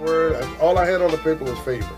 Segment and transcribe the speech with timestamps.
[0.00, 0.44] word.
[0.60, 1.96] All I had on the paper was favor.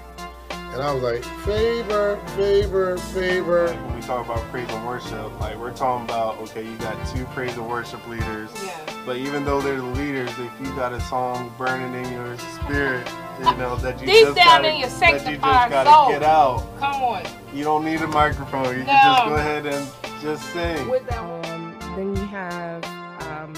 [0.51, 3.67] And I was like, favor, favor, favor.
[3.67, 6.96] Like when we talk about praise and worship, like we're talking about, okay, you got
[7.15, 8.51] two praise and worship leaders.
[8.65, 8.79] Yeah.
[9.04, 13.06] But even though they're the leaders, if you got a song burning in your spirit,
[13.38, 15.90] you know, that you Deep just down gotta, in your that you just sanctified gotta
[15.90, 16.09] soul.
[16.09, 16.66] get out.
[16.78, 17.23] Come on.
[17.52, 18.78] You don't need a microphone.
[18.78, 19.87] You can just go ahead and
[20.23, 20.88] just sing.
[20.88, 22.82] With that Um, then you have,
[23.28, 23.52] um,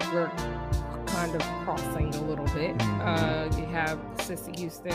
[0.00, 0.32] if we're
[1.20, 3.00] kind of crossing a little bit, Mhm.
[3.52, 4.92] uh, you have Cissy Houston.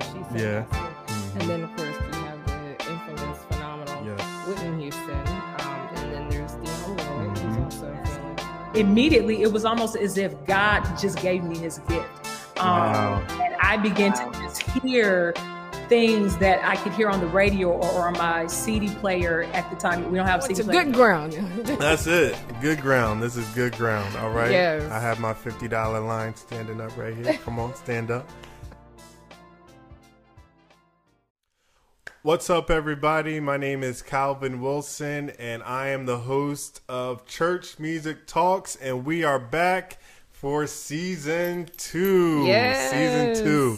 [0.00, 0.64] She said Yeah.
[0.72, 1.32] yes.
[1.38, 4.20] And then, of course, you have the infamous, phenomenal Yes.
[4.48, 5.10] Whitney Houston.
[5.60, 7.54] Um, and then there's Dionne Warwick, Mhm.
[7.54, 8.18] who's also feeling.
[8.74, 12.08] immediately it was almost as if God just gave me his gift.
[12.58, 13.20] Um, Wow.
[13.40, 15.34] And I began to just hear
[15.92, 19.68] things that I could hear on the radio or, or on my CD player at
[19.68, 20.10] the time.
[20.10, 20.84] We don't have It's CD a player.
[20.84, 21.32] good ground.
[21.64, 22.34] That's it.
[22.62, 23.22] Good ground.
[23.22, 24.16] This is good ground.
[24.16, 24.50] All right.
[24.50, 24.90] Yes.
[24.90, 27.34] I have my fifty dollar line standing up right here.
[27.44, 28.26] Come on, stand up.
[32.22, 33.38] What's up, everybody?
[33.38, 39.04] My name is Calvin Wilson, and I am the host of Church Music Talks, and
[39.04, 39.98] we are back
[40.30, 42.46] for season two.
[42.46, 43.76] Season two.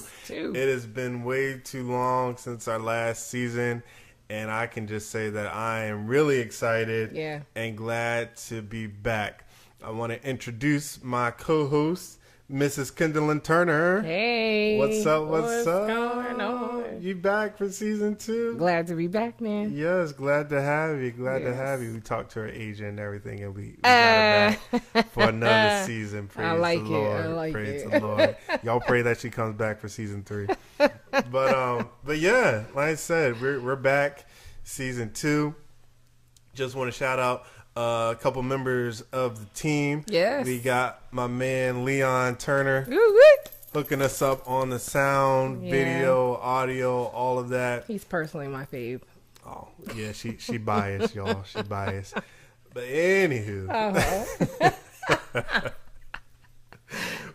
[0.75, 3.85] Has been way too long since our last season,
[4.29, 7.43] and I can just say that I am really excited Yeah.
[7.55, 9.45] and glad to be back.
[9.85, 12.19] I want to introduce my co-host,
[12.51, 12.93] Mrs.
[12.93, 14.03] Kendallin Turner.
[14.03, 14.77] Hey.
[14.77, 15.29] What's up?
[15.29, 15.87] What's, up?
[15.87, 17.01] going on?
[17.01, 18.57] You back for season two?
[18.57, 19.73] Glad to be back, man.
[19.77, 21.13] Yes, glad to have you.
[21.13, 21.93] Glad to have you.
[21.95, 25.23] We talked to her agent and everything, and we, we Uh, got her back for
[25.29, 25.53] another
[25.87, 26.29] season.
[26.29, 27.09] Praise like the it.
[27.21, 27.91] I like Praise it.
[27.91, 28.37] the Lord.
[28.63, 30.47] Y'all pray that she comes back for season three.
[30.79, 34.25] But um, but yeah, like I said, we're we're back,
[34.65, 35.55] season two.
[36.55, 37.45] Just want to shout out
[37.77, 40.05] uh, a couple members of the team.
[40.09, 40.47] Yes.
[40.47, 42.87] we got my man Leon Turner
[43.73, 45.71] hooking us up on the sound, Yeah.
[45.73, 47.85] video, audio, all of that.
[47.87, 49.01] He's personally my fave.
[49.47, 51.43] Oh yeah, she she biased, y'all.
[51.45, 52.15] She biased.
[52.73, 54.71] But anywho, Uh-huh.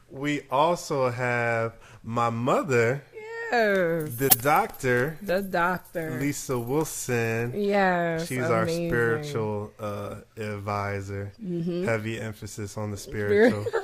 [0.10, 3.04] we also have my mother,
[3.52, 4.16] yes.
[4.16, 6.20] the doctor, The doctor.
[6.20, 7.54] Lisa Wilson.
[7.56, 8.24] Yeah.
[8.24, 8.84] She's our amazing.
[8.84, 8.90] Mm-hmm.
[8.90, 11.32] spiritual uh, advisor.
[11.40, 13.66] Heavy emphasis on the spiritual.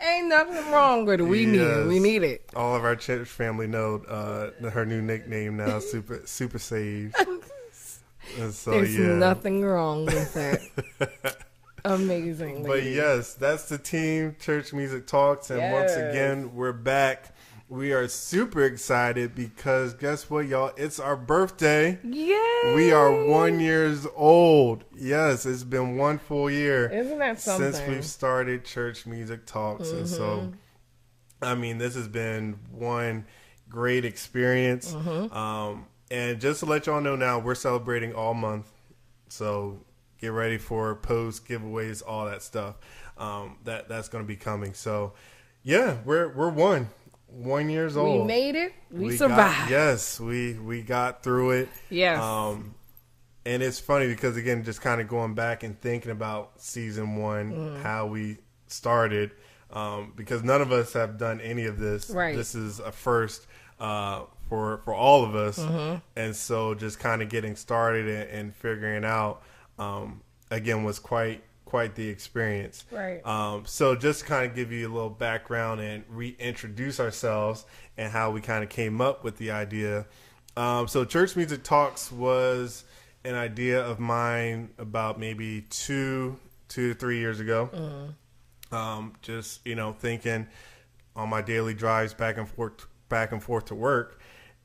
[0.00, 1.24] Ain't nothing wrong with it.
[1.24, 1.86] We need it.
[1.86, 2.48] We need it.
[2.54, 7.14] All of our church family know uh, her new nickname now, Super Super Save.
[8.50, 9.14] So There's yeah.
[9.14, 11.36] nothing wrong with that.
[11.84, 12.64] Amazing.
[12.64, 15.50] But yes, that's the team, Church Music Talks.
[15.50, 17.34] And once again, we're back.
[17.68, 20.72] We are super excited because guess what, y'all?
[20.76, 21.98] It's our birthday.
[22.02, 22.72] Yay!
[22.74, 24.84] We are one years old.
[24.96, 27.72] Yes, it's been one full year Isn't that something?
[27.72, 29.90] since we've started Church Music Talks.
[29.90, 30.50] And so, Mm-hmm.
[31.40, 33.24] I mean, this has been one
[33.68, 34.92] great experience.
[34.92, 35.32] Mm-hmm.
[35.36, 38.70] Um, and just to let y'all know now, we're celebrating all month.
[39.28, 39.80] So
[40.20, 42.76] get ready for posts, giveaways, all that stuff.
[43.16, 44.74] Um, that that's going to be coming.
[44.74, 45.12] So
[45.62, 46.88] yeah, we're we're one,
[47.26, 48.22] one years old.
[48.22, 48.72] we made it.
[48.90, 49.70] We, got- survived.
[49.70, 51.68] yes, we we got through it.
[51.90, 52.20] Yes.
[52.22, 52.74] Um,
[53.44, 57.52] and it's funny because again, just kind of going back and thinking about season one,
[57.52, 57.82] Mm.
[57.82, 58.36] how we
[58.66, 59.30] started,
[59.72, 62.10] um, because none of us have done any of this.
[62.10, 62.36] Right.
[62.36, 63.46] This is a first
[63.80, 65.96] uh, for for all of us, Mm-hmm.
[66.16, 69.42] and so just kind of getting started and, and figuring out,
[69.78, 72.84] um, again, was quite quite the experience.
[72.90, 73.24] Right.
[73.26, 77.66] Um, so just kind of give you a little background and reintroduce ourselves
[77.98, 80.06] and how we kind of came up with the idea.
[80.56, 82.84] Um, so Church Music Talks was
[83.24, 86.36] an idea of mine about maybe two,
[86.68, 87.68] two to three years ago.
[88.70, 90.46] Um, just you know thinking
[91.16, 94.17] on my daily drives back and forth, back and forth to work,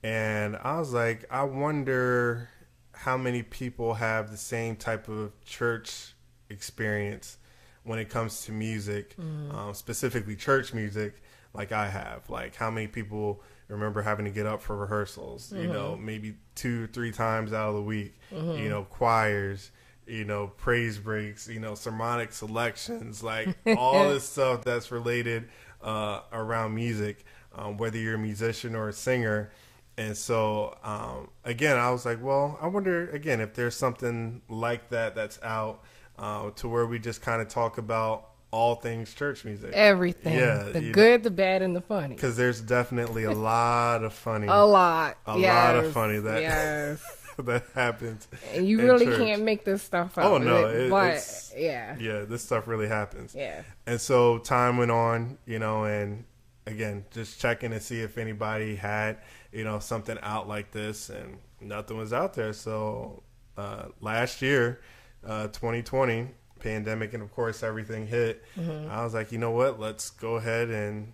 [0.04, 2.50] and I was like, I wonder
[2.92, 6.14] how many people have the same type of church
[6.50, 7.38] experience
[7.84, 9.16] when it comes to music,
[9.52, 11.22] um, specifically church music,
[11.54, 12.30] like I have.
[12.30, 15.52] Like, how many people remember having to get up for rehearsals?
[15.52, 18.14] You know, maybe two, three times out of the week.
[18.58, 19.72] You know, choirs.
[20.06, 21.48] You know, praise breaks.
[21.48, 23.22] You know, sermonic selections.
[23.24, 25.50] Like all this stuff that's related
[25.82, 29.52] uh, around music, um, whether you're a musician or a singer.
[29.98, 34.90] And so, um, again, I was like, well, I wonder again if there's something like
[34.90, 35.82] that that's out
[36.18, 39.72] uh, to where we just kind of talk about all things church music.
[39.74, 40.38] Everything.
[40.38, 42.16] Yeah, the good, the bad, and the funny.
[42.16, 45.18] Because there's definitely a lot of funny, A lot.
[45.26, 45.54] a yes.
[45.76, 47.04] lot of funny that Yes.
[47.40, 48.28] that happens.
[48.54, 49.18] And you really church.
[49.18, 50.26] can't make this stuff up.
[50.26, 53.34] Oh, no, It- but it's- yeah, Yeah, this stuff really happens.
[53.36, 53.64] yeah.
[53.88, 56.24] And so time went on, you know, and
[56.66, 59.18] again, just checking to see if anybody had,
[59.52, 62.54] you know, something out like this, and nothing was out there.
[62.54, 63.24] So
[63.58, 64.82] uh, last year,
[65.26, 66.28] uh, 2020,
[66.60, 68.44] pandemic, and of course everything hit.
[68.90, 69.80] I was like, you know what?
[69.80, 71.12] Let's go ahead and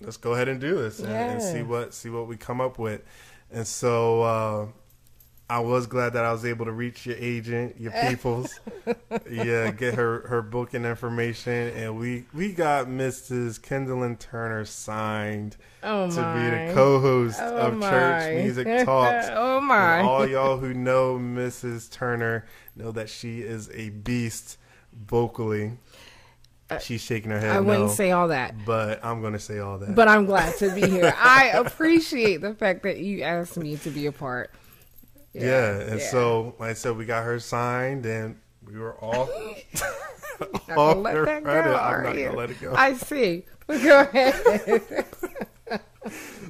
[0.00, 2.78] let's go ahead and do this and, and see what see what we come up
[2.78, 3.02] with.
[3.50, 4.66] And so uh,
[5.52, 8.58] I was glad that I was able to reach your agent, your peoples,
[9.30, 13.60] yeah, get her her booking information, and we we got Mrs.
[13.60, 16.34] Kendallin Turner signed Oh to my.
[16.34, 17.90] be the co-host Oh of my.
[17.90, 19.26] Church Music Talks.
[19.30, 20.00] oh And my.
[20.00, 21.90] all y'all who know Mrs.
[21.90, 24.56] Turner know that she is a beast
[25.06, 25.72] vocally.
[26.80, 27.50] She's shaking her head.
[27.50, 28.54] Uh, I wouldn't no, say all that.
[28.64, 29.94] but I'm going to say all that.
[29.94, 31.14] But I'm glad to be here.
[31.18, 34.50] I appreciate the fact that you asked me to be a part.
[35.32, 36.06] Yeah, and yeah.
[36.10, 39.28] so like I said, we got her signed, and we were all.
[40.76, 41.76] All let her that go, credit.
[41.76, 42.24] I'm not you?
[42.26, 42.74] gonna let it go.
[42.74, 43.44] I see.
[43.66, 45.04] But go ahead.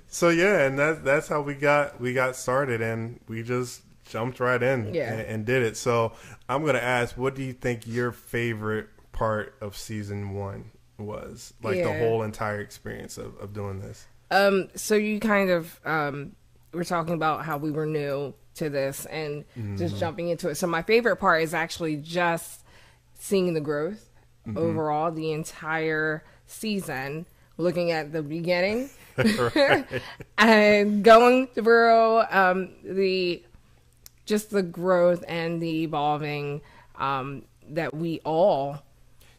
[0.09, 4.41] So yeah, and that's that's how we got we got started, and we just jumped
[4.41, 5.13] right in Yeah.
[5.13, 5.77] and, and did it.
[5.77, 6.13] So
[6.49, 11.55] I'm gonna ask, what do you think your favorite part of season one was?
[11.63, 14.07] Like the whole entire experience of, of doing this.
[14.31, 16.33] Um, so you kind of um,
[16.73, 19.77] were talking about how we were new to this and Mm-hmm.
[19.77, 20.57] just jumping into it.
[20.57, 22.63] So my favorite part is actually just
[23.19, 24.09] seeing the growth
[24.47, 24.59] Mm-hmm.
[24.59, 27.27] overall, the entire season,
[27.57, 28.91] looking at the beginning
[30.39, 33.43] and going through um, the
[34.27, 36.61] just the growth and the evolving
[36.97, 38.83] um, that we all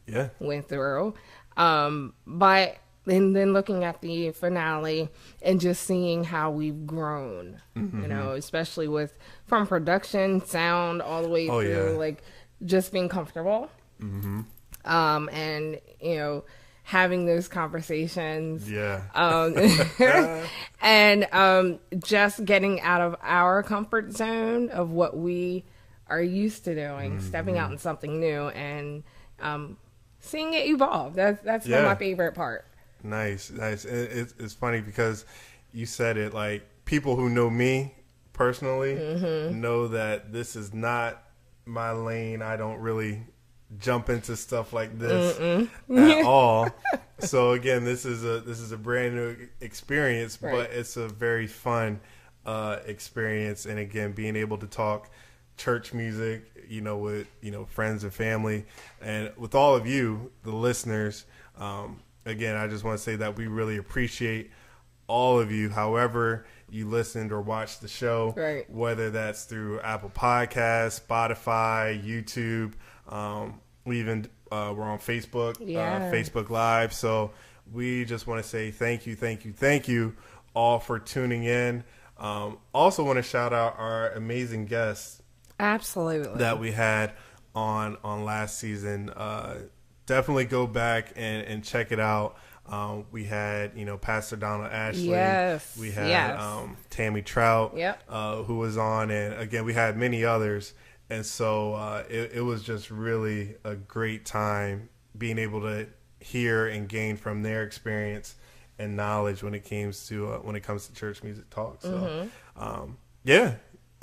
[0.07, 1.13] Yeah, went through.
[1.57, 5.10] Um, but and then looking at the finale
[5.42, 8.02] and just seeing how we've grown, Mm-hmm.
[8.04, 11.98] you know, especially with from production, sound, all the way Oh, through, yeah.
[11.98, 12.24] like
[12.66, 13.70] just being comfortable.
[14.02, 14.42] Mm-hmm.
[14.86, 16.44] Um, and you know,
[16.84, 19.56] having those conversations yeah, um,
[20.82, 25.64] and um, just getting out of our comfort zone of what we
[26.08, 27.64] are used to doing, stepping Mm-hmm.
[27.64, 29.04] out in something new, and
[29.40, 29.78] um,
[30.20, 31.16] seeing it evolve.
[31.16, 31.84] That's that's Yeah.
[31.84, 32.66] my favorite part.
[33.04, 33.86] Nice, nice.
[33.86, 35.26] It, it's it's funny because
[35.74, 37.94] you said it like people who know me
[38.34, 39.62] personally Mm-hmm.
[39.62, 41.24] know that this is not
[41.66, 42.42] my lane.
[42.42, 43.24] I don't really
[43.80, 45.40] jump into stuff like this
[45.90, 46.70] at all.
[47.20, 50.52] So again, this is a this is a brand new experience, Right.
[50.52, 52.00] but it's a very fun
[52.46, 53.66] uh, experience.
[53.66, 55.10] And again, being able to talk
[55.58, 58.66] church music, you know, with you know friends and family,
[59.02, 61.26] and with all of you, the listeners.
[61.58, 64.52] Um, again, I just want to say that we really appreciate
[65.08, 65.70] all of you.
[65.70, 68.70] However, you listened or watched the show, Right.
[68.70, 72.74] whether that's through Apple Podcasts, Spotify, YouTube.
[73.14, 75.96] Um, we even uh, we're on Facebook, Yeah.
[75.96, 76.94] uh, Facebook Live.
[76.94, 77.31] So
[77.72, 80.16] we just want to say thank you, thank you, thank you
[80.54, 81.84] all for tuning in.
[82.19, 85.22] Um, also, want to shout out our amazing guests
[85.60, 86.38] Absolutely.
[86.38, 87.14] that we had
[87.56, 89.10] on on last season.
[89.10, 89.56] Uh,
[90.06, 92.38] definitely go back and, and check it out.
[92.66, 95.10] Um, we had you know Pastor Donald Ashley.
[95.10, 96.40] Yes, We had yes.
[96.42, 97.74] um, Tammy Trout.
[97.76, 98.04] Yep.
[98.08, 100.74] Uh, who was on, and again we had many others.
[101.10, 105.88] And so uh, it, it was just really a great time being able to
[106.22, 108.36] hear and gain from their experience
[108.80, 111.81] and knowledge when it comes to uh, when it comes to church music talk.
[111.81, 112.64] So Mm-hmm.
[112.64, 113.56] um, yeah,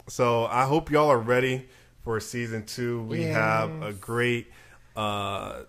[0.06, 1.68] so I hope y'all are ready
[2.04, 3.02] for season two.
[3.04, 4.50] We have a great
[4.94, 5.62] uh,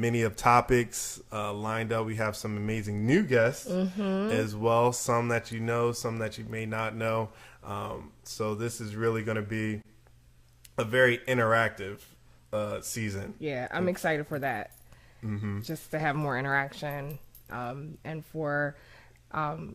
[0.00, 2.06] many of topics uh, lined up.
[2.06, 4.92] We have some amazing new guests as well.
[4.92, 7.30] Some that you know, some that you may not know.
[7.62, 9.82] Um, so this is really going to be
[10.76, 12.00] a very interactive
[12.52, 13.34] uh, season.
[13.38, 14.72] yeah, I'm excited for that.
[15.24, 15.62] Mm-hmm.
[15.62, 17.18] Just to have more interaction
[17.50, 18.76] um, and for
[19.32, 19.74] um,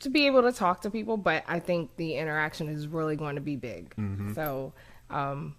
[0.00, 1.16] to be able to talk to people.
[1.16, 3.94] But I think the interaction is really going to be big.
[3.96, 4.34] Mm-hmm.
[4.34, 4.72] So
[5.10, 5.54] um,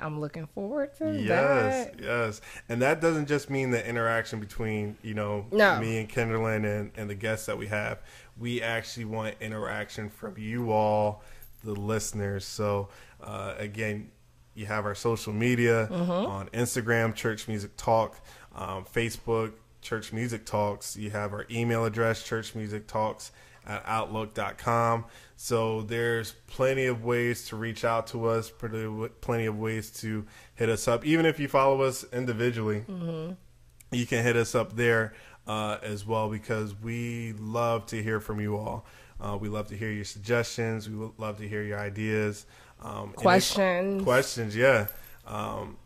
[0.00, 2.00] I'm looking forward to Yes, that.
[2.00, 5.78] yes, and that doesn't just mean the interaction between you know No.
[5.80, 7.98] me and Kendallin and, and the guests that we have.
[8.38, 11.22] We actually want interaction from you all,
[11.64, 12.44] the listeners.
[12.44, 12.88] So
[13.22, 14.10] uh, again,
[14.54, 16.10] you have our social media Mm-hmm.
[16.10, 18.20] on Instagram, Church Music Talk,
[18.54, 19.52] um, Facebook,
[19.82, 20.96] Church Music Talks.
[20.96, 23.32] You have our email address, Church Music Talks
[23.68, 25.04] at outlook.com.
[25.36, 30.24] So there's plenty of ways to reach out to us, plenty plenty of ways to
[30.56, 31.04] hit us up.
[31.06, 32.84] Even if you follow us individually,
[33.92, 35.14] you can hit us up there
[35.46, 38.84] uh, as well because we love to hear from you all.
[39.20, 40.88] Uh, we love to hear your suggestions.
[40.88, 42.46] We would love to hear your ideas.
[42.80, 44.02] Um, and if- Questions.
[44.04, 44.86] questions, yeah.
[45.26, 45.76] Um,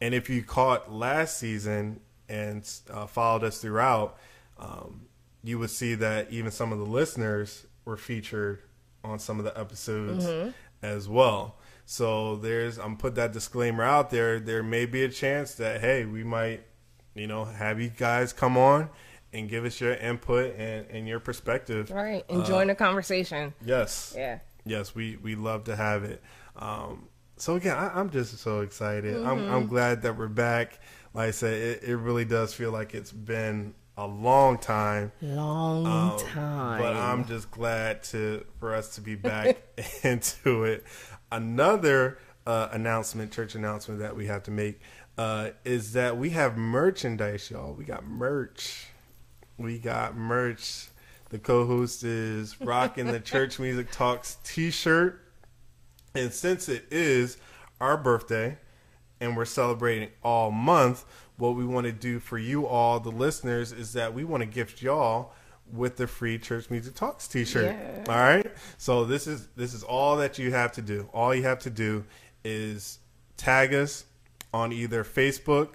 [0.00, 4.18] and if you caught last season and uh, followed us throughout,
[4.58, 5.02] um,
[5.46, 8.62] you would see that even some of the listeners were featured
[9.04, 10.26] on some of the episodes
[10.82, 11.56] as well.
[11.84, 14.40] So there's I'm put that disclaimer out there.
[14.40, 16.66] There may be a chance that hey, we might,
[17.14, 18.90] you know, have you guys come on
[19.32, 21.90] and give us your input and, and your perspective.
[21.90, 22.24] Right.
[22.28, 23.54] Enjoying Uh, the conversation.
[23.64, 24.14] Yes.
[24.16, 24.38] Yeah.
[24.64, 26.20] Yes, we we love to have it.
[26.56, 29.14] Um, so again, I, I'm just so excited.
[29.16, 29.54] I'm Mm-hmm.
[29.54, 30.80] I'm glad that we're back.
[31.14, 35.12] Like I said, it, it really does feel like it's been a long time.
[35.22, 36.80] Long Um, time.
[36.80, 39.58] But I'm just glad to for us to be back
[40.02, 40.84] into it.
[41.32, 44.80] Another uh, announcement, church announcement that we have to make
[45.18, 47.72] uh, is that we have merchandise, y'all.
[47.74, 48.86] We got merch.
[49.58, 50.88] We got merch.
[51.30, 55.20] The co-host is rocking the Church Music Talks T-shirt,
[56.14, 57.36] and since it is
[57.80, 58.58] our birthday,
[59.20, 61.04] and we're celebrating all month,
[61.36, 64.46] what we want to do for you all, the listeners, is that we want to
[64.46, 65.32] gift y'all
[65.72, 67.64] with the free Church Music Talks T-shirt.
[67.64, 68.04] Yeah.
[68.08, 68.50] All right.
[68.78, 71.08] So this is this is all that you have to do.
[71.12, 72.04] All you have to do
[72.44, 72.98] is
[73.36, 74.04] tag us
[74.54, 75.70] on either Facebook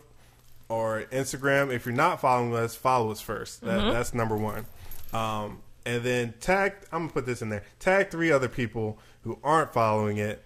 [0.69, 1.73] or Instagram.
[1.73, 3.61] If you're not following us, follow us first.
[3.61, 4.65] That, That's number one.
[5.13, 6.73] Um, and then tag.
[6.91, 7.63] I'm gonna put this in there.
[7.79, 10.43] Tag three other people who aren't following it,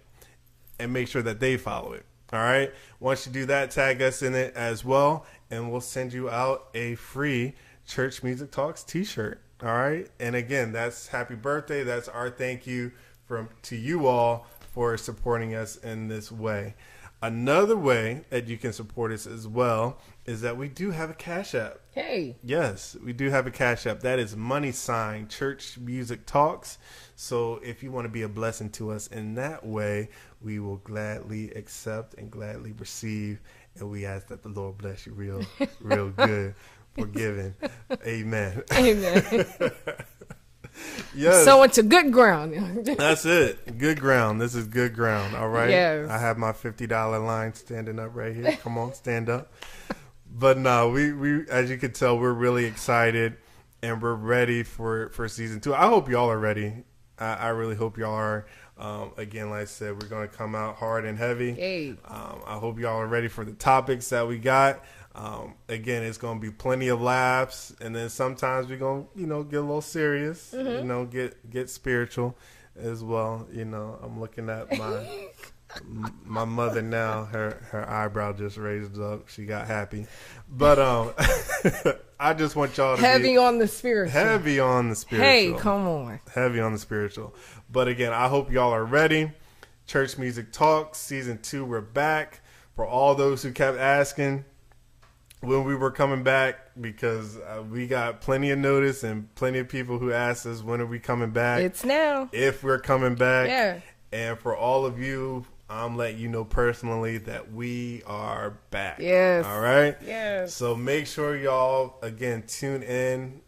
[0.80, 2.06] and make sure that they follow it.
[2.36, 2.74] All right.
[3.00, 6.68] Once you do that, tag us in it as well, and we'll send you out
[6.74, 7.54] a free
[7.88, 9.40] Church Music Talks T-shirt.
[9.64, 10.10] All right.
[10.20, 11.86] And again, that's happy birthday.
[11.86, 12.92] That's our thank you
[13.26, 16.76] from to you all for supporting us in this way.
[17.22, 21.14] Another way that you can support us as well is that we do have a
[21.14, 21.80] Cash App.
[21.96, 22.36] Hey.
[22.44, 24.02] Yes, we do have a cash app.
[24.02, 26.78] That is money sign church music talks.
[27.16, 30.10] So if you want to be a blessing to us in that way,
[30.42, 33.40] we will gladly accept and gladly receive.
[33.80, 35.42] And we ask that the Lord bless you real,
[35.80, 36.54] real good
[36.96, 37.56] for giving.
[38.06, 38.62] Amen.
[38.74, 39.46] Amen.
[41.16, 41.48] Yes.
[41.48, 42.86] it's a good ground.
[42.98, 43.78] That's it.
[43.78, 44.42] Good ground.
[44.42, 45.36] This is good ground.
[45.36, 45.70] All right.
[45.70, 46.10] Yes.
[46.10, 48.58] I have my fifty dollar line standing up right here.
[48.62, 49.54] Come on, stand up.
[50.30, 53.38] But no, we we as you can tell, we're really excited
[53.82, 55.74] and we're ready for for season two.
[55.74, 56.84] I hope y'all are ready.
[57.18, 58.46] I, I really hope y'all are.
[58.78, 61.54] Um, again, like I said, we're gonna come out hard and heavy.
[61.54, 61.92] Hey.
[62.06, 64.84] Um, I hope y'all are ready for the topics that we got.
[65.16, 69.20] Um, again, it's going to be plenty of laughs, and then sometimes we're going to,
[69.20, 72.38] you know, get a little serious, you know, get get spiritual
[72.78, 73.48] as well.
[73.52, 75.28] You know, I'm looking at my
[76.24, 77.26] my mother now.
[77.26, 79.30] Her her eyebrow just raised up.
[79.30, 80.06] She got happy,
[80.50, 81.14] but um,
[82.20, 84.12] I just want y'all to Heavy on the spiritual.
[84.20, 86.20] heavy on the spiritual Hey, come on.
[86.34, 87.34] heavy on the spiritual.
[87.72, 89.32] But again, I hope y'all are ready.
[89.88, 92.42] Church Music Talks season two, we're back.
[92.76, 94.44] For all those who kept asking
[95.42, 99.70] when we were coming back, because uh, we got plenty of notice and plenty of
[99.70, 102.30] people who asked us when are we coming back, It's now.
[102.32, 103.48] if we're coming back.
[103.50, 103.80] Yeah.
[104.12, 109.00] And for all of you, I'm letting you know personally that we are back.
[109.00, 109.46] Yes.
[109.46, 109.96] All right.
[110.06, 110.54] Yes.
[110.54, 113.42] So make sure y'all again tune in.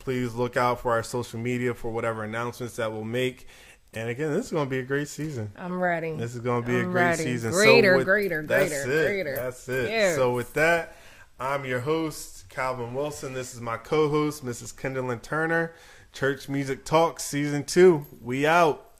[0.00, 3.46] Please look out for our social media for whatever announcements that we'll make.
[3.94, 5.52] And again, this is going to be a great season.
[5.56, 6.12] I'm ready.
[6.16, 7.22] This is going to be a I'm great ready.
[7.22, 7.52] season.
[7.52, 9.06] Greater, with- greater, that's greater, it.
[9.06, 9.36] greater.
[9.36, 9.88] That's it.
[9.90, 10.16] Yes.
[10.16, 10.96] So with that,
[11.38, 13.34] I'm your host, Calvin Wilson.
[13.34, 14.76] This is my co-host, Mrs.
[14.76, 15.72] Kendall Turner.
[16.12, 18.06] Church Music Talk Season 2.
[18.22, 18.93] We out.